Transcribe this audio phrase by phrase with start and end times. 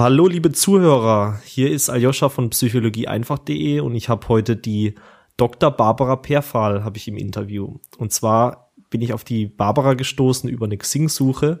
[0.00, 4.94] Hallo liebe Zuhörer, hier ist Aljoscha von psychologieeinfach.de und ich habe heute die
[5.36, 5.72] Dr.
[5.72, 7.78] Barbara Perfal habe ich im Interview.
[7.96, 11.58] Und zwar bin ich auf die Barbara gestoßen über eine Xing-Suche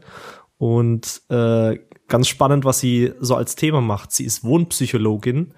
[0.56, 4.12] und äh, ganz spannend, was sie so als Thema macht.
[4.12, 5.52] Sie ist Wohnpsychologin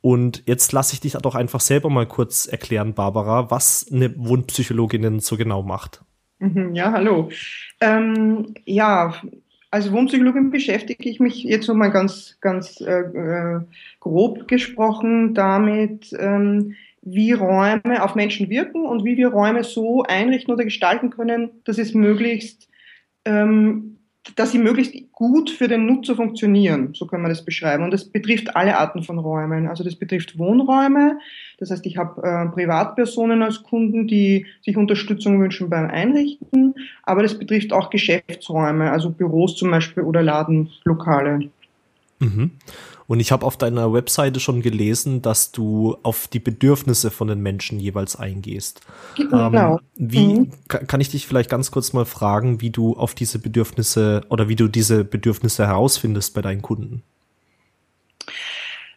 [0.00, 5.02] und jetzt lasse ich dich doch einfach selber mal kurz erklären, Barbara, was eine Wohnpsychologin
[5.02, 6.02] denn so genau macht.
[6.40, 7.30] Mhm, ja, hallo.
[7.80, 9.14] Ähm, ja,
[9.74, 13.60] als Wohnpsychologin beschäftige ich mich jetzt so mal ganz, ganz äh, äh,
[13.98, 20.54] grob gesprochen damit, ähm, wie Räume auf Menschen wirken und wie wir Räume so einrichten
[20.54, 22.68] oder gestalten können, dass es möglichst
[23.24, 23.96] ähm,
[24.36, 27.84] dass sie möglichst gut für den Nutzer funktionieren, so kann man das beschreiben.
[27.84, 29.68] Und das betrifft alle Arten von Räumen.
[29.68, 31.18] Also das betrifft Wohnräume,
[31.58, 36.74] das heißt, ich habe äh, Privatpersonen als Kunden, die sich Unterstützung wünschen beim Einrichten,
[37.04, 41.50] aber das betrifft auch Geschäftsräume, also Büros zum Beispiel oder Ladenlokale.
[42.18, 42.52] Mhm.
[43.06, 47.40] Und ich habe auf deiner Webseite schon gelesen, dass du auf die Bedürfnisse von den
[47.40, 48.80] Menschen jeweils eingehst.
[49.16, 49.52] Genau.
[49.52, 50.50] Ähm, wie mhm.
[50.68, 54.56] kann ich dich vielleicht ganz kurz mal fragen, wie du auf diese Bedürfnisse oder wie
[54.56, 57.02] du diese Bedürfnisse herausfindest bei deinen Kunden?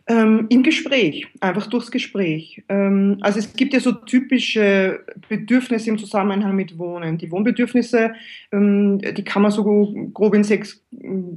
[0.10, 2.64] Ähm, Im Gespräch, einfach durchs Gespräch.
[2.70, 7.18] Ähm, also es gibt ja so typische Bedürfnisse im Zusammenhang mit Wohnen.
[7.18, 8.14] Die Wohnbedürfnisse,
[8.54, 9.66] ähm, die kann man so
[10.14, 10.82] grob in sechs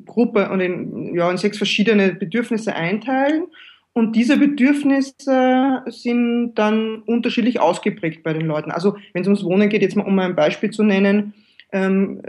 [0.06, 3.46] Gruppen und in, ja, in sechs verschiedene Bedürfnisse einteilen.
[3.92, 8.70] Und diese Bedürfnisse sind dann unterschiedlich ausgeprägt bei den Leuten.
[8.70, 11.34] Also wenn es ums Wohnen geht, jetzt mal um ein Beispiel zu nennen,
[11.72, 12.22] ähm,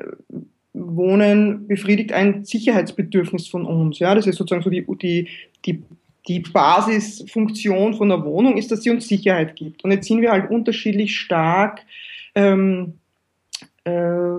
[0.74, 4.00] Wohnen befriedigt ein Sicherheitsbedürfnis von uns.
[4.00, 5.28] Ja, das ist sozusagen so die, die,
[5.66, 5.84] die
[6.28, 9.84] die Basisfunktion von der Wohnung ist, dass sie uns Sicherheit gibt.
[9.84, 11.82] Und jetzt sind wir halt unterschiedlich stark
[12.36, 13.00] ähm,
[13.84, 14.38] äh,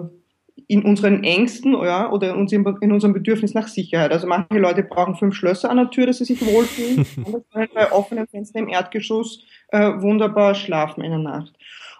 [0.69, 4.13] in unseren Ängsten ja, oder in unserem Bedürfnis nach Sicherheit.
[4.13, 7.07] Also manche Leute brauchen fünf Schlösser an der Tür, dass sie sich wohlfühlen.
[7.17, 11.53] Andere können bei offenen Fenstern im Erdgeschoss äh, wunderbar schlafen in der Nacht.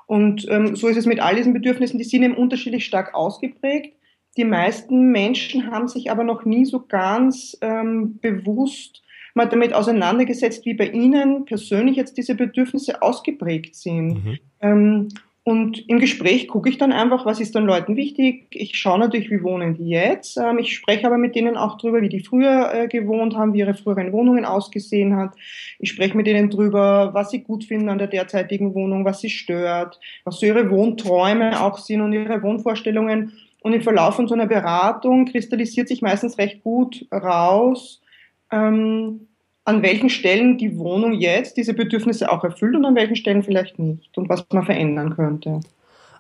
[0.07, 3.97] Und ähm, so ist es mit all diesen Bedürfnissen, die sind eben unterschiedlich stark ausgeprägt.
[4.37, 9.03] Die meisten Menschen haben sich aber noch nie so ganz ähm, bewusst
[9.35, 14.25] mal damit auseinandergesetzt, wie bei Ihnen persönlich jetzt diese Bedürfnisse ausgeprägt sind.
[14.25, 14.39] Mhm.
[14.61, 15.09] Ähm,
[15.45, 18.47] und im Gespräch gucke ich dann einfach, was ist den Leuten wichtig.
[18.51, 20.37] Ich schaue natürlich, wie wohnen die jetzt.
[20.39, 23.59] Ähm, ich spreche aber mit denen auch drüber, wie die früher äh, gewohnt haben, wie
[23.59, 25.35] ihre früheren Wohnungen ausgesehen hat.
[25.81, 29.31] Ich spreche mit denen drüber, was sie gut finden an der derzeitigen Wohnung, was sie
[29.31, 33.33] stört, was so ihre Wohnträume auch sind und ihre Wohnvorstellungen.
[33.63, 38.02] Und im Verlauf von so einer Beratung kristallisiert sich meistens recht gut raus,
[38.53, 39.29] ähm,
[39.65, 43.79] an welchen Stellen die Wohnung jetzt diese Bedürfnisse auch erfüllt und an welchen Stellen vielleicht
[43.79, 45.61] nicht und was man verändern könnte.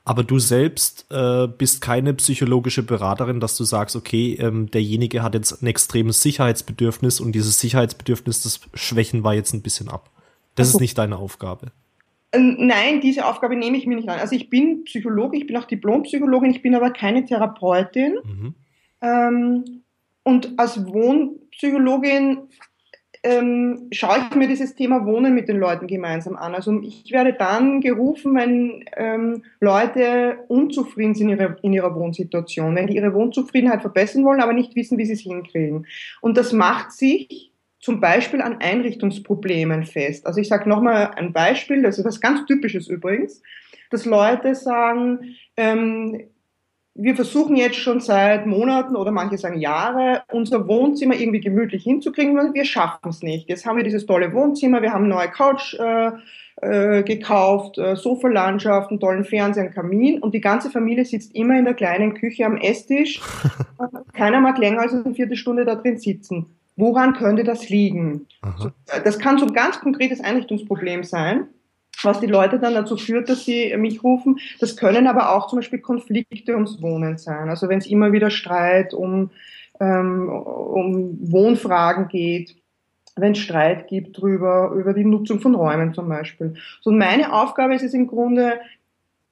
[0.04, 5.34] Aber du selbst äh, bist keine psychologische Beraterin, dass du sagst, okay, ähm, derjenige hat
[5.34, 10.10] jetzt ein extremes Sicherheitsbedürfnis und dieses Sicherheitsbedürfnis, das schwächen wir jetzt ein bisschen ab.
[10.56, 11.70] Das also, ist nicht deine Aufgabe.
[12.34, 14.18] Nein, diese Aufgabe nehme ich mir nicht an.
[14.18, 18.16] Also ich bin Psychologin, ich bin auch Diplompsychologin, ich bin aber keine Therapeutin.
[18.24, 18.54] Mhm.
[19.02, 19.81] Ähm,
[20.24, 22.48] und als Wohnpsychologin
[23.24, 26.54] ähm, schaue ich mir dieses Thema Wohnen mit den Leuten gemeinsam an.
[26.54, 32.74] Also ich werde dann gerufen, wenn ähm, Leute unzufrieden sind in ihrer, in ihrer Wohnsituation,
[32.74, 35.86] wenn die ihre Wohnzufriedenheit verbessern wollen, aber nicht wissen, wie sie es hinkriegen.
[36.20, 40.26] Und das macht sich zum Beispiel an Einrichtungsproblemen fest.
[40.26, 43.42] Also ich sage nochmal ein Beispiel, das ist was ganz Typisches übrigens,
[43.90, 46.28] dass Leute sagen, ähm,
[46.94, 52.36] wir versuchen jetzt schon seit Monaten oder manche sagen Jahre, unser Wohnzimmer irgendwie gemütlich hinzukriegen,
[52.36, 53.48] weil wir schaffen es nicht.
[53.48, 56.10] Jetzt haben wir dieses tolle Wohnzimmer, wir haben eine neue Couch äh,
[56.60, 61.58] äh, gekauft, äh, Sofalandschaft, einen tollen Fernseher, einen Kamin und die ganze Familie sitzt immer
[61.58, 63.20] in der kleinen Küche am Esstisch.
[64.12, 66.46] Keiner mag länger als eine Viertelstunde da drin sitzen.
[66.76, 68.26] Woran könnte das liegen?
[68.58, 68.70] So,
[69.04, 71.48] das kann so ein ganz konkretes Einrichtungsproblem sein
[72.02, 74.38] was die Leute dann dazu führt, dass sie mich rufen.
[74.60, 77.48] Das können aber auch zum Beispiel Konflikte ums Wohnen sein.
[77.48, 79.30] Also wenn es immer wieder Streit um,
[79.80, 82.56] ähm, um Wohnfragen geht,
[83.16, 86.54] wenn es Streit gibt drüber, über die Nutzung von Räumen zum Beispiel.
[86.80, 88.60] So meine Aufgabe ist es im Grunde,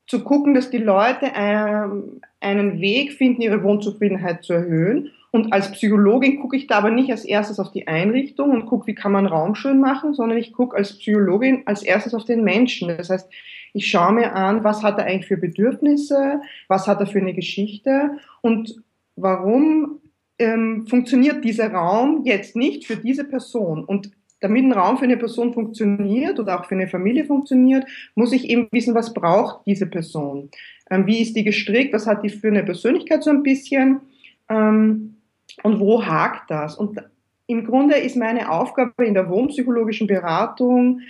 [0.07, 5.71] zu gucken, dass die Leute ähm, einen Weg finden, ihre Wohnzufriedenheit zu erhöhen und als
[5.73, 9.13] Psychologin gucke ich da aber nicht als erstes auf die Einrichtung und gucke, wie kann
[9.13, 12.89] man Raum schön machen, sondern ich gucke als Psychologin als erstes auf den Menschen.
[12.89, 13.31] Das heißt,
[13.73, 17.35] ich schaue mir an, was hat er eigentlich für Bedürfnisse, was hat er für eine
[17.35, 18.83] Geschichte und
[19.15, 20.01] warum
[20.41, 23.85] ähm, funktioniert dieser Raum jetzt nicht für diese Person.
[23.85, 24.11] Und
[24.41, 27.85] damit ein Raum für eine Person funktioniert oder auch für eine Familie funktioniert,
[28.17, 30.51] muss ich eben wissen, was braucht diese Person.
[30.91, 34.01] Ähm, wie ist die gestrickt, was hat die für eine Persönlichkeit so ein bisschen.
[34.49, 35.20] Ähm,
[35.63, 36.77] und wo hakt das?
[36.77, 37.01] Und
[37.47, 41.01] im Grunde ist meine Aufgabe in der wohnpsychologischen Beratung,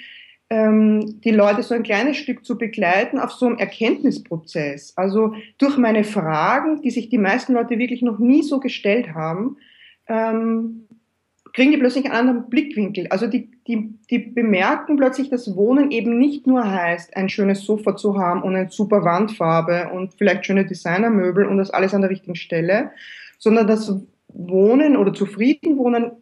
[0.48, 4.94] ähm, die Leute so ein kleines Stück zu begleiten auf so einem Erkenntnisprozess.
[4.96, 9.58] Also durch meine Fragen, die sich die meisten Leute wirklich noch nie so gestellt haben,
[10.08, 10.86] ähm,
[11.52, 13.06] kriegen die plötzlich einen anderen Blickwinkel.
[13.08, 17.96] Also die, die, die bemerken plötzlich, dass Wohnen eben nicht nur heißt, ein schönes Sofa
[17.96, 22.10] zu haben und eine super Wandfarbe und vielleicht schöne Designermöbel und das alles an der
[22.10, 22.90] richtigen Stelle,
[23.38, 23.92] sondern dass
[24.32, 26.12] Wohnen oder zufrieden wohnen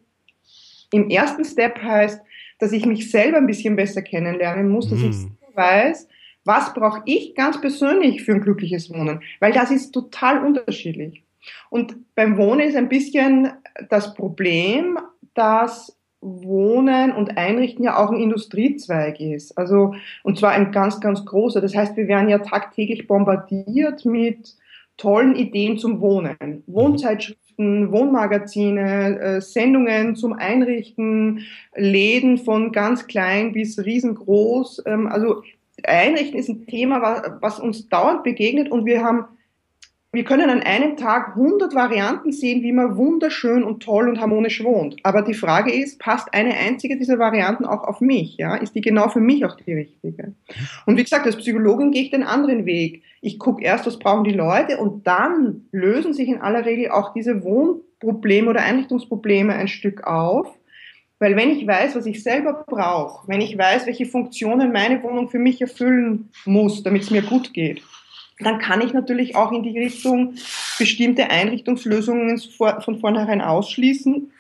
[0.90, 2.22] im ersten Step heißt,
[2.58, 5.10] dass ich mich selber ein bisschen besser kennenlernen muss, dass mhm.
[5.10, 6.08] ich weiß,
[6.44, 11.24] was brauche ich ganz persönlich für ein glückliches Wohnen, weil das ist total unterschiedlich.
[11.70, 13.50] Und beim Wohnen ist ein bisschen
[13.90, 14.98] das Problem,
[15.34, 19.56] dass Wohnen und Einrichten ja auch ein Industriezweig ist.
[19.56, 19.94] Also,
[20.24, 21.60] und zwar ein ganz, ganz großer.
[21.60, 24.56] Das heißt, wir werden ja tagtäglich bombardiert mit
[24.96, 26.64] tollen Ideen zum Wohnen.
[26.66, 31.44] Wohnzeitschriften Zeitschriften, Wohnmagazine, äh, Sendungen zum Einrichten,
[31.74, 34.84] Läden von ganz klein bis riesengroß.
[34.86, 35.42] Ähm, also
[35.84, 39.24] Einrichten ist ein Thema, was uns dauernd begegnet und wir haben
[40.10, 44.64] wir können an einem Tag 100 Varianten sehen, wie man wunderschön und toll und harmonisch
[44.64, 44.96] wohnt.
[45.02, 48.38] Aber die Frage ist, passt eine einzige dieser Varianten auch auf mich?
[48.38, 48.56] Ja?
[48.56, 50.32] Ist die genau für mich auch die richtige?
[50.86, 53.02] Und wie gesagt, als Psychologin gehe ich den anderen Weg.
[53.20, 57.12] Ich gucke erst, was brauchen die Leute und dann lösen sich in aller Regel auch
[57.12, 60.58] diese Wohnprobleme oder Einrichtungsprobleme ein Stück auf.
[61.18, 65.28] Weil wenn ich weiß, was ich selber brauche, wenn ich weiß, welche Funktionen meine Wohnung
[65.28, 67.82] für mich erfüllen muss, damit es mir gut geht,
[68.40, 70.34] dann kann ich natürlich auch in die Richtung
[70.78, 74.32] bestimmte Einrichtungslösungen von vornherein ausschließen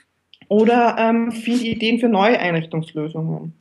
[0.48, 3.54] oder ähm, finde Ideen für neue Einrichtungslösungen.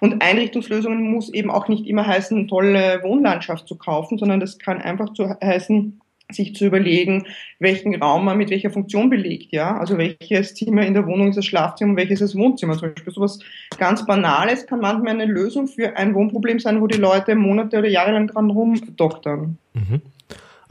[0.00, 4.80] Und Einrichtungslösungen muss eben auch nicht immer heißen, tolle Wohnlandschaft zu kaufen, sondern das kann
[4.80, 6.01] einfach zu heißen,
[6.34, 7.26] sich zu überlegen,
[7.58, 9.76] welchen Raum man mit welcher Funktion belegt, ja.
[9.78, 13.12] Also welches Zimmer in der Wohnung ist das Schlafzimmer, welches ist das Wohnzimmer zum Beispiel.
[13.12, 13.38] So was
[13.78, 17.88] ganz Banales kann manchmal eine Lösung für ein Wohnproblem sein, wo die Leute Monate oder
[17.88, 19.58] Jahre lang dran rumdoktern.
[19.74, 20.02] Mhm.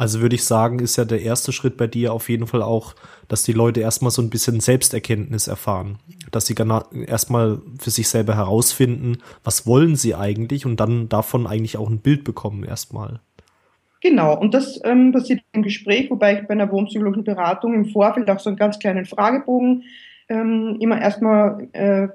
[0.01, 2.95] Also würde ich sagen, ist ja der erste Schritt bei dir auf jeden Fall auch,
[3.27, 5.99] dass die Leute erstmal so ein bisschen Selbsterkenntnis erfahren.
[6.31, 6.55] Dass sie
[7.05, 11.99] erstmal für sich selber herausfinden, was wollen sie eigentlich und dann davon eigentlich auch ein
[11.99, 13.19] Bild bekommen erstmal.
[14.01, 18.29] Genau, und das ähm, passiert im Gespräch, wobei ich bei einer wohnpsychologischen Beratung im Vorfeld
[18.29, 19.83] auch so einen ganz kleinen Fragebogen
[20.27, 22.07] ähm, immer erstmal äh,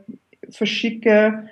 [0.51, 1.49] verschicke.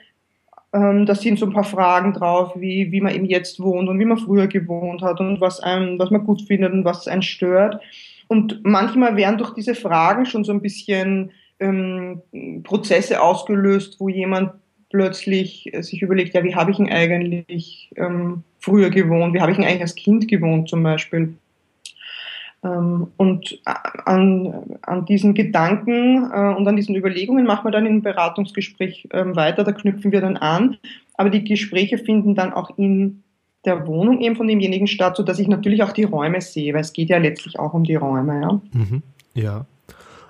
[0.73, 4.01] Ähm, da sind so ein paar Fragen drauf, wie, wie man eben jetzt wohnt und
[4.01, 7.23] wie man früher gewohnt hat und was, einem, was man gut findet und was einen
[7.23, 7.81] stört.
[8.27, 12.23] Und manchmal werden durch diese Fragen schon so ein bisschen ähm,
[12.65, 14.51] Prozesse ausgelöst, wo jemand
[14.94, 19.58] plötzlich sich überlegt, ja, wie habe ich ihn eigentlich ähm, früher gewohnt, wie habe ich
[19.58, 21.35] ihn eigentlich als Kind gewohnt zum Beispiel.
[22.62, 28.02] Ähm, und an, an diesen Gedanken äh, und an diesen Überlegungen machen wir dann im
[28.02, 30.76] Beratungsgespräch ähm, weiter, da knüpfen wir dann an.
[31.14, 33.25] Aber die Gespräche finden dann auch in
[33.64, 36.93] der Wohnung eben von demjenigen statt, sodass ich natürlich auch die Räume sehe, weil es
[36.93, 38.40] geht ja letztlich auch um die Räume.
[38.40, 38.61] Ja.
[38.73, 39.02] Mhm.
[39.35, 39.67] ja.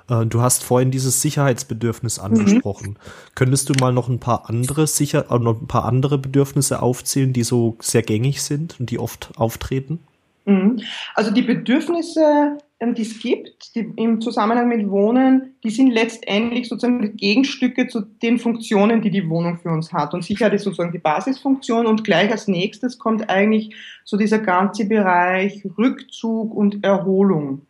[0.09, 2.25] Äh, du hast vorhin dieses Sicherheitsbedürfnis mhm.
[2.25, 2.91] angesprochen.
[2.91, 2.97] Mhm.
[3.35, 7.33] Könntest du mal noch ein paar andere sicher, äh, noch ein paar andere Bedürfnisse aufzählen,
[7.33, 10.01] die so sehr gängig sind und die oft auftreten?
[10.47, 10.81] Mhm.
[11.15, 16.69] Also die Bedürfnisse, ähm, die es gibt, die im Zusammenhang mit Wohnen, die sind letztendlich
[16.69, 20.13] sozusagen Gegenstücke zu den Funktionen, die die Wohnung für uns hat.
[20.13, 24.85] Und Sicherheit ist sozusagen die Basisfunktion und gleich als nächstes kommt eigentlich so dieser ganze
[24.85, 27.63] Bereich Rückzug und Erholung.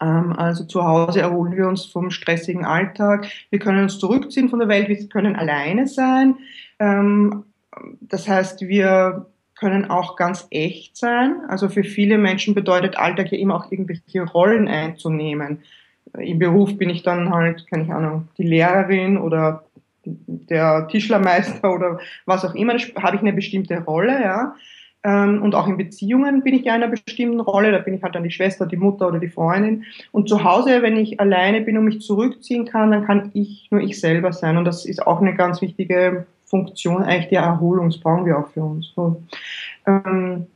[0.00, 3.26] Ähm, also zu Hause erholen wir uns vom stressigen Alltag.
[3.50, 4.88] Wir können uns zurückziehen von der Welt.
[4.88, 6.36] Wir können alleine sein.
[6.78, 7.44] Ähm,
[8.00, 9.26] das heißt, wir
[9.58, 11.42] können auch ganz echt sein.
[11.48, 15.62] Also für viele Menschen bedeutet Alltag ja immer auch irgendwelche Rollen einzunehmen.
[16.18, 19.64] Im Beruf bin ich dann halt, keine Ahnung, die Lehrerin oder
[20.04, 22.76] der Tischlermeister oder was auch immer.
[22.76, 24.54] Da habe ich eine bestimmte Rolle, ja.
[25.08, 27.72] Ähm, und auch in Beziehungen bin ich in einer bestimmten Rolle.
[27.72, 29.84] Da bin ich halt dann die Schwester, die Mutter oder die Freundin.
[30.12, 33.80] Und zu Hause, wenn ich alleine bin und mich zurückziehen kann, dann kann ich nur
[33.80, 34.58] ich selber sein.
[34.58, 37.88] Und das ist auch eine ganz wichtige Funktion eigentlich der Erholung.
[37.88, 38.92] Das brauchen wir auch für uns.
[38.94, 39.22] So.
[39.86, 40.46] Ähm,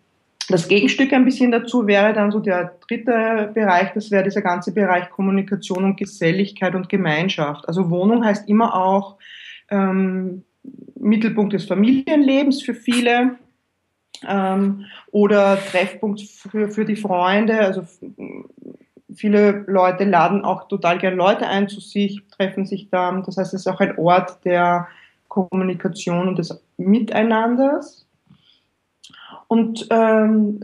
[0.48, 4.74] das Gegenstück ein bisschen dazu wäre dann so der dritte Bereich, das wäre dieser ganze
[4.74, 7.66] Bereich Kommunikation und Geselligkeit und Gemeinschaft.
[7.68, 9.16] Also Wohnung heißt immer auch
[9.70, 10.42] ähm,
[10.98, 13.36] Mittelpunkt des Familienlebens für viele
[14.28, 17.60] ähm, oder Treffpunkt für, für die Freunde.
[17.60, 17.84] Also
[19.14, 23.12] viele Leute laden auch total gern Leute ein zu sich, treffen sich da.
[23.24, 24.88] Das heißt, es ist auch ein Ort der
[25.28, 28.06] Kommunikation und des Miteinanders.
[29.48, 30.62] Und ähm,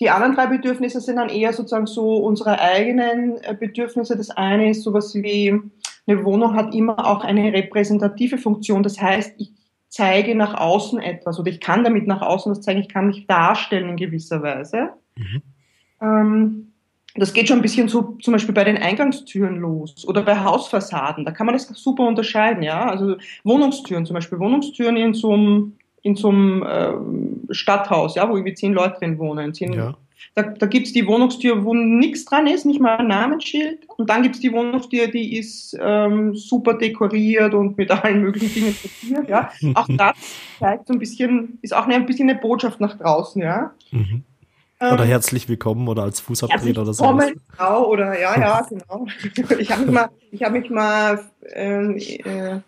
[0.00, 4.16] die anderen drei Bedürfnisse sind dann eher sozusagen so unsere eigenen äh, Bedürfnisse.
[4.16, 5.60] Das eine ist sowas wie
[6.06, 8.82] eine Wohnung hat immer auch eine repräsentative Funktion.
[8.82, 9.52] Das heißt, ich
[9.90, 13.26] zeige nach außen etwas oder ich kann damit nach außen was zeigen, ich kann mich
[13.26, 14.90] darstellen in gewisser Weise.
[15.16, 15.42] Mhm.
[16.00, 16.72] Ähm,
[17.16, 21.24] das geht schon ein bisschen so zum Beispiel bei den Eingangstüren los oder bei Hausfassaden.
[21.24, 22.88] Da kann man das super unterscheiden, ja.
[22.88, 28.36] Also Wohnungstüren zum Beispiel, Wohnungstüren in so einem, in so einem äh, Stadthaus, ja, wo
[28.36, 29.52] irgendwie zehn Leute drin wohnen.
[29.52, 29.96] Zehn, ja.
[30.34, 33.80] Da, da gibt die Wohnungstür, wo nichts dran ist, nicht mal ein Namensschild.
[33.96, 38.54] Und dann gibt es die Wohnungstür, die ist ähm, super dekoriert und mit allen möglichen
[38.54, 39.28] Dingen dekoriert.
[39.28, 39.50] Ja.
[39.74, 40.16] Auch das
[40.58, 43.72] zeigt so ein bisschen, ist auch ein bisschen eine Botschaft nach draußen, ja.
[43.90, 44.24] Mhm.
[44.80, 47.04] Oder ähm, herzlich willkommen oder als Fußabdreher oder so.
[47.04, 49.06] Genau, oder ja, ja, genau.
[49.58, 51.20] Ich habe mich mal, ich hab mich mal
[51.52, 52.60] ähm, äh,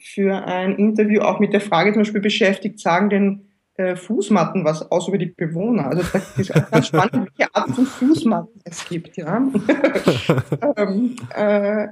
[0.00, 3.49] für ein Interview auch mit der Frage zum Beispiel beschäftigt, sagen denn
[3.80, 5.86] äh, Fußmatten was aus über die Bewohner?
[5.86, 9.38] Also das ist auch ganz spannend, welche Art von Fußmatten es gibt, ja.
[10.76, 11.88] ähm, äh,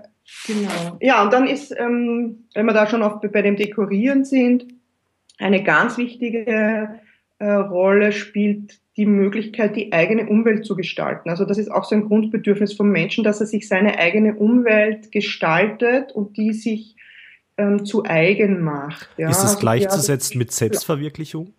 [0.46, 0.98] genau.
[1.00, 4.66] Ja, und dann ist, ähm, wenn wir da schon auf, bei dem Dekorieren sind,
[5.38, 7.00] eine ganz wichtige
[7.38, 11.30] äh, Rolle spielt die Möglichkeit, die eigene Umwelt zu gestalten.
[11.30, 15.12] Also das ist auch so ein Grundbedürfnis vom Menschen, dass er sich seine eigene Umwelt
[15.12, 16.96] gestaltet und die sich
[17.56, 19.08] ähm, zu eigen macht.
[19.16, 19.30] Ja?
[19.30, 21.54] Ist es also, gleichzusetzen ja, mit Selbstverwirklichung?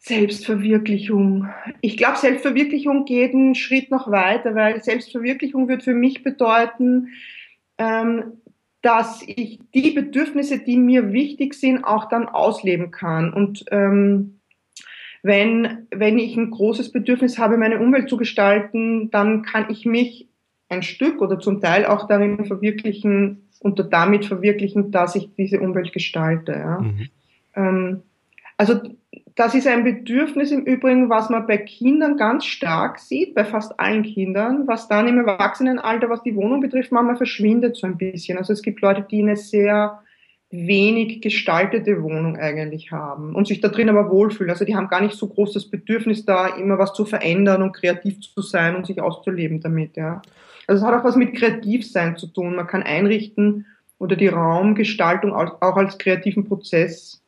[0.00, 1.48] Selbstverwirklichung.
[1.82, 7.08] Ich glaube, Selbstverwirklichung geht einen Schritt noch weiter, weil Selbstverwirklichung wird für mich bedeuten,
[7.76, 8.32] ähm,
[8.80, 13.34] dass ich die Bedürfnisse, die mir wichtig sind, auch dann ausleben kann.
[13.34, 14.40] Und ähm,
[15.22, 20.28] wenn, wenn ich ein großes Bedürfnis habe, meine Umwelt zu gestalten, dann kann ich mich
[20.70, 25.92] ein Stück oder zum Teil auch darin verwirklichen und damit verwirklichen, dass ich diese Umwelt
[25.92, 26.52] gestalte.
[26.52, 26.80] Ja.
[26.80, 27.08] Mhm.
[27.54, 28.02] Ähm,
[28.56, 28.80] also
[29.34, 33.78] das ist ein Bedürfnis im Übrigen, was man bei Kindern ganz stark sieht, bei fast
[33.78, 38.38] allen Kindern, was dann im Erwachsenenalter, was die Wohnung betrifft, manchmal verschwindet so ein bisschen.
[38.38, 40.00] Also es gibt Leute, die eine sehr
[40.50, 44.50] wenig gestaltete Wohnung eigentlich haben und sich da drin aber wohlfühlen.
[44.50, 48.20] Also die haben gar nicht so großes Bedürfnis da, immer was zu verändern und kreativ
[48.20, 50.22] zu sein und sich auszuleben damit, ja.
[50.66, 52.56] Also es hat auch was mit Kreativsein zu tun.
[52.56, 53.66] Man kann einrichten
[53.98, 57.19] oder die Raumgestaltung auch als kreativen Prozess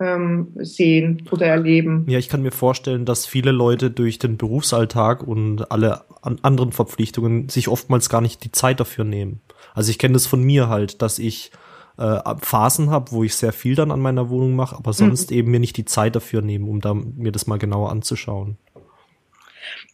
[0.00, 2.06] ähm, sehen oder erleben.
[2.08, 6.72] Ja, ich kann mir vorstellen, dass viele Leute durch den Berufsalltag und alle an anderen
[6.72, 9.40] Verpflichtungen sich oftmals gar nicht die Zeit dafür nehmen.
[9.74, 11.52] Also ich kenne das von mir halt, dass ich
[11.98, 15.36] äh, Phasen habe, wo ich sehr viel dann an meiner Wohnung mache, aber sonst mhm.
[15.36, 18.56] eben mir nicht die Zeit dafür nehmen, um da, mir das mal genauer anzuschauen.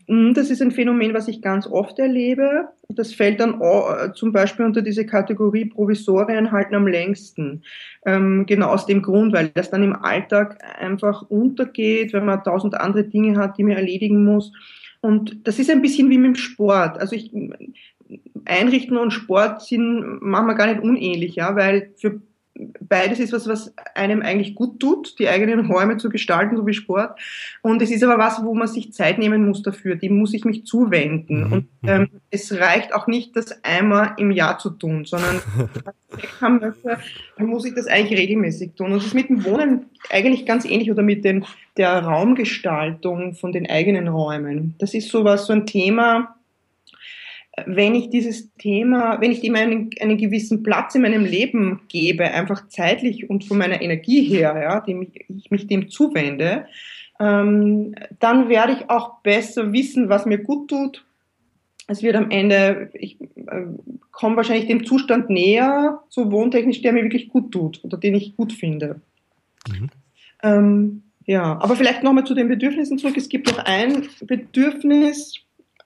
[0.08, 2.68] Mhm, das ist ein Phänomen, was ich ganz oft erlebe.
[2.88, 7.62] Das fällt dann auch, zum Beispiel unter diese Kategorie Provisorien halten am längsten.
[8.04, 12.74] Ähm, genau aus dem Grund, weil das dann im Alltag einfach untergeht, wenn man tausend
[12.74, 14.52] andere Dinge hat, die man erledigen muss.
[15.00, 16.98] Und das ist ein bisschen wie mit dem Sport.
[16.98, 17.32] Also ich,
[18.44, 22.20] Einrichten und Sport sind manchmal gar nicht unähnlich, ja, weil für
[22.80, 26.74] beides ist was, was einem eigentlich gut tut, die eigenen Räume zu gestalten, so wie
[26.74, 27.18] Sport.
[27.62, 29.96] Und es ist aber was, wo man sich Zeit nehmen muss dafür.
[29.96, 31.40] Dem muss ich mich zuwenden.
[31.40, 31.52] Mhm.
[31.52, 35.40] Und ähm, es reicht auch nicht, das einmal im Jahr zu tun, sondern
[36.40, 36.98] haben möchte,
[37.36, 38.92] dann muss ich das eigentlich regelmäßig tun.
[38.92, 41.44] Und das ist mit dem Wohnen eigentlich ganz ähnlich oder mit den,
[41.76, 44.74] der Raumgestaltung von den eigenen Räumen.
[44.78, 46.36] Das ist sowas, so ein Thema,
[47.64, 52.24] wenn ich dieses Thema, wenn ich ihm einen, einen gewissen Platz in meinem Leben gebe,
[52.24, 56.66] einfach zeitlich und von meiner Energie her, ja, dem ich mich dem zuwende,
[57.18, 61.04] ähm, dann werde ich auch besser wissen, was mir gut tut.
[61.88, 63.62] Es wird am Ende, ich äh,
[64.10, 68.36] komme wahrscheinlich dem Zustand näher, so wohntechnisch, der mir wirklich gut tut oder den ich
[68.36, 69.00] gut finde.
[69.68, 69.90] Mhm.
[70.42, 73.16] Ähm, ja, aber vielleicht nochmal zu den Bedürfnissen zurück.
[73.16, 75.34] Es gibt noch ein Bedürfnis,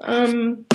[0.07, 0.67] ähm,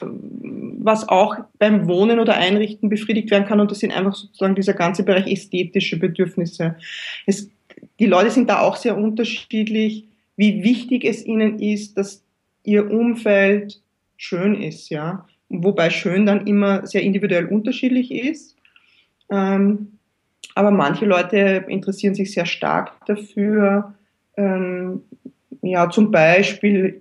[0.00, 3.60] was auch beim Wohnen oder Einrichten befriedigt werden kann.
[3.60, 6.76] Und das sind einfach sozusagen dieser ganze Bereich ästhetische Bedürfnisse.
[7.26, 7.50] Es,
[7.98, 12.22] die Leute sind da auch sehr unterschiedlich, wie wichtig es ihnen ist, dass
[12.64, 13.80] ihr Umfeld
[14.16, 15.26] schön ist, ja.
[15.48, 18.56] Wobei schön dann immer sehr individuell unterschiedlich ist.
[19.30, 19.98] Ähm,
[20.54, 23.94] aber manche Leute interessieren sich sehr stark dafür,
[24.36, 25.02] ähm,
[25.62, 27.00] ja, zum Beispiel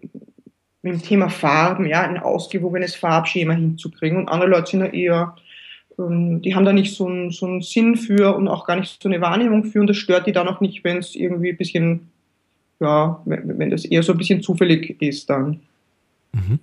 [0.82, 4.18] mit dem Thema Farben, ja, ein ausgewogenes Farbschema hinzukriegen.
[4.18, 5.36] Und andere Leute sind ja eher,
[6.00, 9.02] ähm, die haben da nicht so einen, so einen Sinn für und auch gar nicht
[9.02, 11.58] so eine Wahrnehmung für und das stört die dann auch nicht, wenn es irgendwie ein
[11.58, 12.10] bisschen,
[12.80, 15.62] ja, wenn das eher so ein bisschen zufällig ist dann.
[16.32, 16.60] Mhm.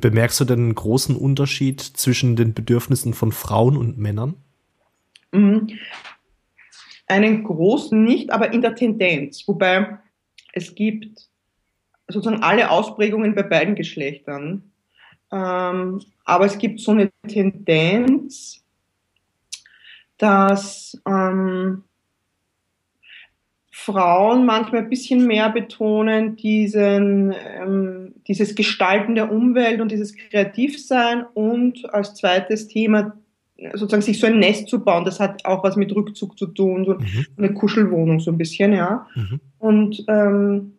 [0.00, 4.34] Bemerkst du denn einen großen Unterschied zwischen den Bedürfnissen von Frauen und Männern?
[5.32, 5.70] Mhm.
[7.08, 9.42] Einen großen nicht, aber in der Tendenz.
[9.48, 9.98] Wobei
[10.52, 11.28] es gibt
[12.12, 14.72] sozusagen alle Ausprägungen bei beiden Geschlechtern.
[15.30, 18.62] Ähm, aber es gibt so eine Tendenz,
[20.18, 21.84] dass ähm,
[23.70, 31.24] Frauen manchmal ein bisschen mehr betonen, diesen, ähm, dieses Gestalten der Umwelt und dieses Kreativsein
[31.34, 33.16] und als zweites Thema
[33.74, 36.84] sozusagen sich so ein Nest zu bauen, das hat auch was mit Rückzug zu tun,
[36.84, 37.26] so mhm.
[37.36, 39.06] eine Kuschelwohnung so ein bisschen, ja.
[39.14, 39.40] Mhm.
[39.58, 40.74] Und ähm,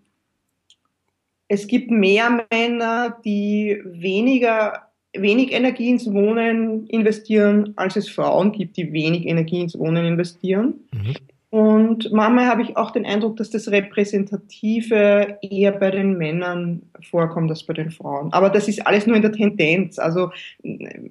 [1.53, 8.77] es gibt mehr Männer, die weniger wenig Energie ins Wohnen investieren, als es Frauen gibt,
[8.77, 10.73] die wenig Energie ins Wohnen investieren.
[10.91, 11.13] Mhm.
[11.51, 16.81] Und manchmal habe ich auch den Eindruck, dass das Repräsentative eher bei den Männern
[17.11, 18.33] vorkommt als bei den Frauen.
[18.33, 19.99] Aber das ist alles nur in der Tendenz.
[19.99, 20.31] Also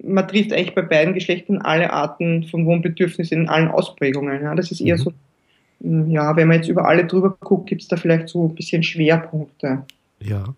[0.03, 4.41] man trifft eigentlich bei beiden Geschlechtern alle Arten von Wohnbedürfnissen in allen Ausprägungen.
[4.41, 4.99] Ja, das ist eher mhm.
[4.99, 5.13] so,
[6.11, 8.83] ja, wenn man jetzt über alle drüber guckt, gibt es da vielleicht so ein bisschen
[8.83, 9.85] Schwerpunkte.
[10.23, 10.55] Ja.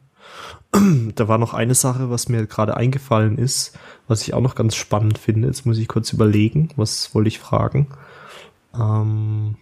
[1.16, 4.76] Da war noch eine Sache, was mir gerade eingefallen ist, was ich auch noch ganz
[4.76, 5.48] spannend finde.
[5.48, 7.88] Jetzt muss ich kurz überlegen, was wollte ich fragen.
[8.78, 9.56] Ähm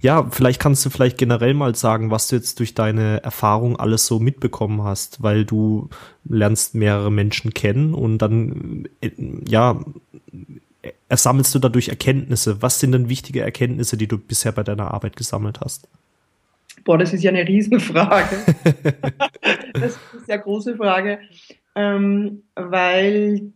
[0.00, 4.06] ja, vielleicht kannst du vielleicht generell mal sagen, was du jetzt durch deine Erfahrung alles
[4.06, 5.88] so mitbekommen hast, weil du
[6.24, 9.10] lernst mehrere Menschen kennen und dann, äh,
[9.48, 9.80] ja,
[11.08, 12.62] ersammelst du dadurch Erkenntnisse.
[12.62, 15.88] Was sind denn wichtige Erkenntnisse, die du bisher bei deiner Arbeit gesammelt hast?
[16.86, 18.36] Boah, das ist ja eine Riesenfrage.
[19.74, 21.18] das ist eine sehr große Frage,
[21.74, 23.52] ähm, weil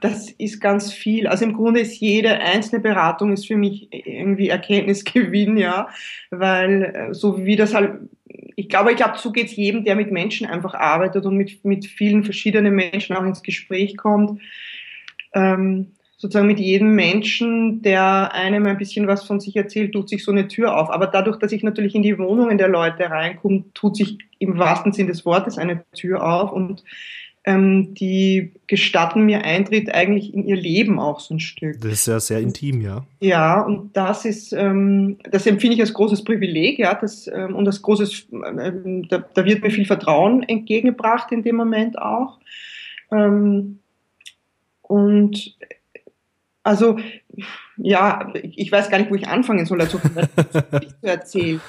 [0.00, 1.26] das ist ganz viel.
[1.26, 5.88] Also im Grunde ist jede einzelne Beratung ist für mich irgendwie Erkenntnisgewinn, ja,
[6.30, 8.08] weil äh, so wie das halt,
[8.54, 11.64] ich glaube, ich glaube, so geht es jedem, der mit Menschen einfach arbeitet und mit,
[11.64, 14.40] mit vielen verschiedenen Menschen auch ins Gespräch kommt.
[15.34, 15.94] Ähm,
[16.24, 20.32] sozusagen mit jedem Menschen, der einem ein bisschen was von sich erzählt, tut sich so
[20.32, 20.88] eine Tür auf.
[20.88, 24.92] Aber dadurch, dass ich natürlich in die Wohnungen der Leute reinkomme, tut sich im wahrsten
[24.92, 26.82] Sinn des Wortes eine Tür auf und
[27.44, 31.78] ähm, die gestatten mir Eintritt eigentlich in ihr Leben auch so ein Stück.
[31.82, 33.04] Das ist ja sehr intim, ja.
[33.20, 37.66] Ja, und das ist, ähm, das empfinde ich als großes Privileg, ja, das, ähm, und
[37.66, 42.38] als großes, ähm, da, da wird mir viel Vertrauen entgegengebracht in dem Moment auch.
[43.12, 43.80] Ähm,
[44.80, 45.54] und
[46.64, 46.98] also,
[47.76, 49.98] ja, ich weiß gar nicht, wo ich anfangen soll, dazu
[50.50, 51.60] zu erzählen.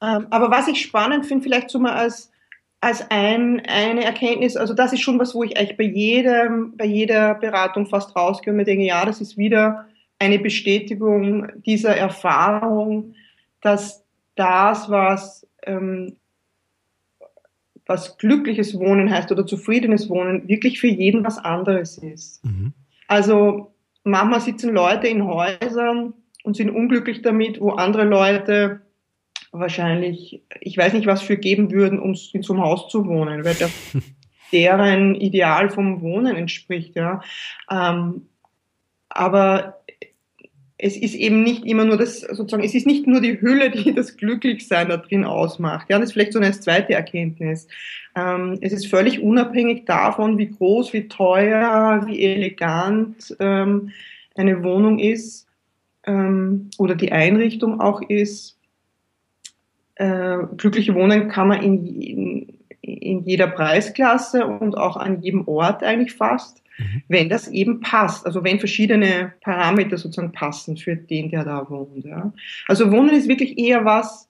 [0.00, 2.32] Ähm, aber was ich spannend finde, vielleicht so mal als,
[2.80, 6.86] als ein, eine Erkenntnis, also das ist schon was, wo ich eigentlich bei jedem, bei
[6.86, 9.86] jeder Beratung fast rausgehe und mir denke, ja, das ist wieder
[10.18, 13.14] eine Bestätigung dieser Erfahrung,
[13.60, 14.02] dass
[14.34, 16.16] das, was, ähm,
[17.84, 22.42] was glückliches Wohnen heißt oder zufriedenes Wohnen, wirklich für jeden was anderes ist.
[22.44, 22.72] Mhm.
[23.08, 23.71] Also
[24.04, 28.82] manchmal sitzen Leute in Häusern und sind unglücklich damit, wo andere Leute
[29.52, 33.44] wahrscheinlich, ich weiß nicht, was für geben würden, um in so einem Haus zu wohnen,
[33.44, 33.72] weil das
[34.52, 37.22] deren Ideal vom Wohnen entspricht, ja.
[37.70, 38.28] Ähm,
[39.08, 39.82] aber
[40.84, 43.94] es ist eben nicht immer nur das, sozusagen, es ist nicht nur die Hülle, die
[43.94, 45.88] das Glücklichsein da drin ausmacht.
[45.88, 47.68] Ja, das ist vielleicht so eine zweite Erkenntnis.
[48.16, 53.90] Ähm, es ist völlig unabhängig davon, wie groß, wie teuer, wie elegant ähm,
[54.34, 55.46] eine Wohnung ist
[56.04, 58.58] ähm, oder die Einrichtung auch ist
[59.94, 65.84] äh, glückliche Wohnen kann man in, in, in, jeder Preisklasse und auch an jedem Ort
[65.84, 67.02] eigentlich fast, mhm.
[67.08, 68.26] wenn das eben passt.
[68.26, 72.04] Also wenn verschiedene Parameter sozusagen passen für den, der da wohnt.
[72.04, 72.32] Ja.
[72.68, 74.28] Also Wohnen ist wirklich eher was,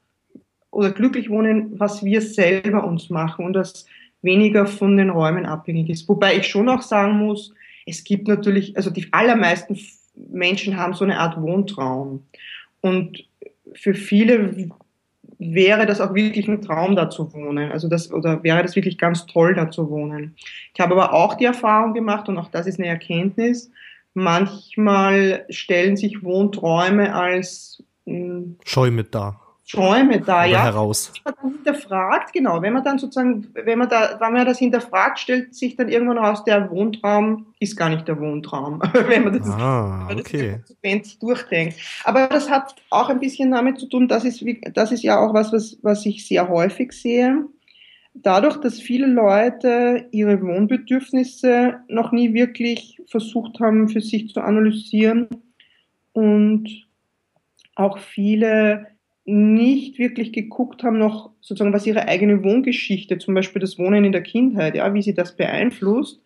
[0.70, 3.86] oder glücklich wohnen, was wir selber uns machen und das
[4.22, 6.08] weniger von den Räumen abhängig ist.
[6.08, 7.52] Wobei ich schon auch sagen muss,
[7.86, 9.78] es gibt natürlich, also die allermeisten
[10.14, 12.24] Menschen haben so eine Art Wohntraum.
[12.80, 13.24] Und
[13.74, 14.70] für viele
[15.50, 17.72] wäre das auch wirklich ein Traum, da zu wohnen.
[17.72, 20.36] Also das, oder wäre das wirklich ganz toll, da zu wohnen.
[20.74, 23.70] Ich habe aber auch die Erfahrung gemacht, und auch das ist eine Erkenntnis,
[24.14, 29.40] manchmal stellen sich Wohnträume als hm, Scheu mit da.
[29.70, 30.64] Träume da, ja.
[30.64, 31.12] heraus.
[31.14, 34.58] Wenn man dann hinterfragt, genau, wenn man dann sozusagen, wenn man da, wenn man das
[34.58, 39.38] hinterfragt, stellt sich dann irgendwann raus, der Wohntraum ist gar nicht der Wohntraum, wenn man
[39.38, 40.60] das, ah, okay.
[40.82, 41.76] das durchdenkt.
[42.04, 44.44] Aber das hat auch ein bisschen damit zu tun, das ist,
[44.74, 47.46] das ist ja auch was, was, was ich sehr häufig sehe.
[48.14, 55.28] Dadurch, dass viele Leute ihre Wohnbedürfnisse noch nie wirklich versucht haben, für sich zu analysieren
[56.12, 56.68] und
[57.74, 58.91] auch viele
[59.24, 64.12] nicht wirklich geguckt haben, noch sozusagen, was ihre eigene Wohngeschichte, zum Beispiel das Wohnen in
[64.12, 66.20] der Kindheit, ja, wie sie das beeinflusst,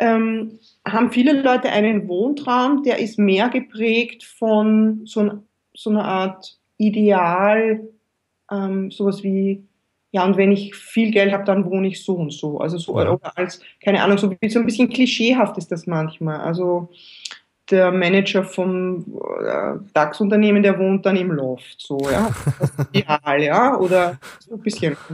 [0.00, 6.58] ähm, haben viele Leute einen Wohntraum, der ist mehr geprägt von so, so einer Art
[6.76, 7.88] Ideal,
[8.50, 9.64] ähm, sowas wie
[10.14, 12.58] ja, und wenn ich viel Geld habe, dann wohne ich so und so.
[12.58, 16.38] Also so, oder als, keine Ahnung, so, so ein bisschen klischeehaft ist das manchmal.
[16.40, 16.88] Also
[17.70, 22.30] der Manager vom äh, DAX-Unternehmen, der wohnt dann im Loft, so, ja.
[22.92, 24.96] Ideal, ja, oder so ein bisschen.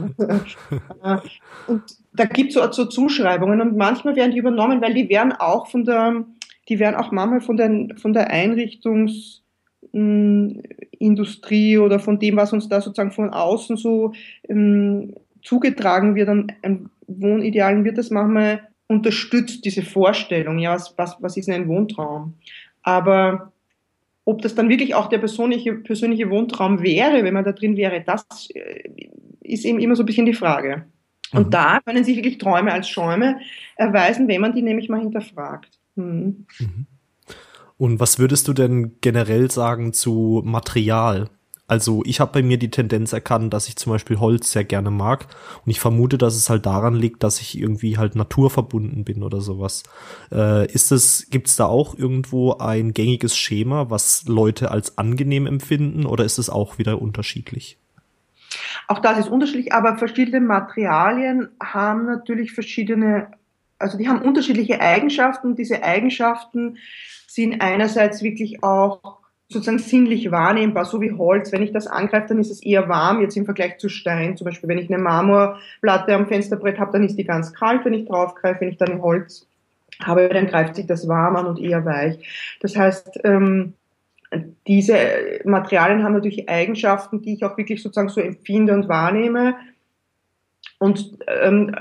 [1.03, 1.17] Äh,
[1.67, 1.83] und
[2.13, 5.67] da gibt es so, so Zuschreibungen und manchmal werden die übernommen, weil die werden auch
[5.67, 6.25] von der,
[6.69, 9.41] die werden auch manchmal von der, von der Einrichtungs,
[11.01, 14.13] Industrie oder von dem, was uns da sozusagen von außen so
[14.47, 18.61] ähm, zugetragen wird an, an Wohnidealen, wird das manchmal
[18.91, 22.33] unterstützt, diese Vorstellung, ja, was, was, was ist ein Wohntraum?
[22.83, 23.51] Aber
[24.25, 28.03] ob das dann wirklich auch der persönliche, persönliche Wohntraum wäre, wenn man da drin wäre,
[28.05, 28.89] das äh,
[29.41, 30.85] ist eben immer so ein bisschen die Frage.
[31.31, 31.51] Und mhm.
[31.51, 33.39] da können sich wirklich Träume als Schäume
[33.77, 35.79] erweisen, wenn man die nämlich mal hinterfragt.
[35.95, 36.45] Mhm.
[36.59, 36.85] Mhm.
[37.77, 41.29] Und was würdest du denn generell sagen zu Material?
[41.71, 44.91] Also ich habe bei mir die Tendenz erkannt, dass ich zum Beispiel Holz sehr gerne
[44.91, 45.27] mag.
[45.65, 49.39] Und ich vermute, dass es halt daran liegt, dass ich irgendwie halt naturverbunden bin oder
[49.39, 49.83] sowas.
[50.33, 55.47] Äh, ist es, gibt es da auch irgendwo ein gängiges Schema, was Leute als angenehm
[55.47, 57.77] empfinden, oder ist es auch wieder unterschiedlich?
[58.89, 63.27] Auch das ist unterschiedlich, aber verschiedene Materialien haben natürlich verschiedene,
[63.79, 65.55] also die haben unterschiedliche Eigenschaften.
[65.55, 66.79] Diese Eigenschaften
[67.27, 69.20] sind einerseits wirklich auch
[69.51, 71.51] sozusagen sinnlich wahrnehmbar, so wie Holz.
[71.51, 74.37] Wenn ich das angreife, dann ist es eher warm, jetzt im Vergleich zu Stein.
[74.37, 77.93] Zum Beispiel, wenn ich eine Marmorplatte am Fensterbrett habe, dann ist die ganz kalt, wenn
[77.93, 78.61] ich draufgreife.
[78.61, 79.47] Wenn ich dann Holz
[80.01, 82.57] habe, dann greift sich das warm an und eher weich.
[82.61, 83.73] Das heißt, ähm,
[84.67, 84.95] diese
[85.43, 89.55] Materialien haben natürlich Eigenschaften, die ich auch wirklich sozusagen so empfinde und wahrnehme.
[90.79, 91.75] Und ähm,